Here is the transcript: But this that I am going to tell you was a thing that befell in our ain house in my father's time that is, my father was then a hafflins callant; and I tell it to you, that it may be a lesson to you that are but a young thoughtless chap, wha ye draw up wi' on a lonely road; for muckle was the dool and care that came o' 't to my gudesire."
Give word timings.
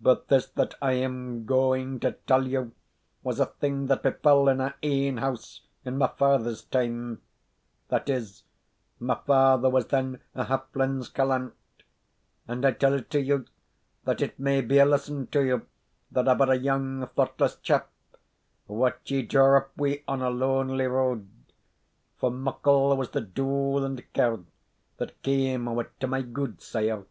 But 0.00 0.28
this 0.28 0.46
that 0.50 0.76
I 0.80 0.92
am 0.92 1.46
going 1.46 1.98
to 1.98 2.12
tell 2.28 2.46
you 2.46 2.72
was 3.24 3.40
a 3.40 3.46
thing 3.46 3.86
that 3.88 4.04
befell 4.04 4.48
in 4.48 4.60
our 4.60 4.74
ain 4.84 5.16
house 5.16 5.62
in 5.84 5.98
my 5.98 6.06
father's 6.06 6.62
time 6.62 7.20
that 7.88 8.08
is, 8.08 8.44
my 9.00 9.16
father 9.26 9.68
was 9.68 9.88
then 9.88 10.20
a 10.32 10.44
hafflins 10.44 11.08
callant; 11.08 11.54
and 12.46 12.64
I 12.64 12.70
tell 12.70 12.94
it 12.94 13.10
to 13.10 13.20
you, 13.20 13.46
that 14.04 14.20
it 14.22 14.38
may 14.38 14.60
be 14.60 14.78
a 14.78 14.84
lesson 14.84 15.26
to 15.32 15.42
you 15.44 15.66
that 16.12 16.28
are 16.28 16.36
but 16.36 16.50
a 16.50 16.54
young 16.56 17.08
thoughtless 17.08 17.56
chap, 17.56 17.90
wha 18.68 18.92
ye 19.06 19.22
draw 19.22 19.56
up 19.58 19.76
wi' 19.76 20.04
on 20.06 20.22
a 20.22 20.30
lonely 20.30 20.86
road; 20.86 21.28
for 22.16 22.30
muckle 22.30 22.96
was 22.96 23.10
the 23.10 23.20
dool 23.22 23.84
and 23.84 24.04
care 24.12 24.38
that 24.98 25.20
came 25.24 25.66
o' 25.66 25.82
't 25.82 25.90
to 25.98 26.06
my 26.06 26.22
gudesire." 26.22 27.04